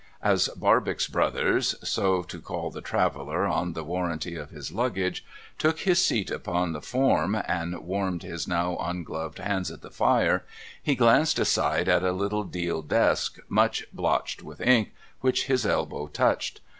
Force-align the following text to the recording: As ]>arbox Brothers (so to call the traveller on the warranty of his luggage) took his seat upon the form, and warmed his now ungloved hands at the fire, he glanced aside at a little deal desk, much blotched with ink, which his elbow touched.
As 0.23 0.49
]>arbox 0.59 1.07
Brothers 1.11 1.75
(so 1.87 2.23
to 2.23 2.39
call 2.41 2.71
the 2.71 2.81
traveller 2.81 3.45
on 3.45 3.73
the 3.73 3.83
warranty 3.83 4.35
of 4.35 4.49
his 4.49 4.71
luggage) 4.71 5.23
took 5.59 5.81
his 5.81 6.03
seat 6.03 6.31
upon 6.31 6.71
the 6.71 6.81
form, 6.81 7.35
and 7.45 7.77
warmed 7.81 8.23
his 8.23 8.47
now 8.47 8.77
ungloved 8.77 9.37
hands 9.37 9.69
at 9.69 9.83
the 9.83 9.91
fire, 9.91 10.43
he 10.81 10.95
glanced 10.95 11.37
aside 11.37 11.87
at 11.87 12.01
a 12.01 12.13
little 12.13 12.43
deal 12.43 12.81
desk, 12.81 13.37
much 13.47 13.85
blotched 13.93 14.41
with 14.41 14.59
ink, 14.59 14.91
which 15.19 15.45
his 15.45 15.67
elbow 15.67 16.07
touched. 16.07 16.61